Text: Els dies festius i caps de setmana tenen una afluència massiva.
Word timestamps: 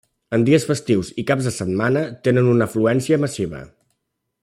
Els 0.35 0.45
dies 0.45 0.63
festius 0.69 1.11
i 1.23 1.25
caps 1.33 1.49
de 1.49 1.53
setmana 1.59 2.03
tenen 2.29 2.49
una 2.57 2.69
afluència 2.71 3.21
massiva. 3.27 3.65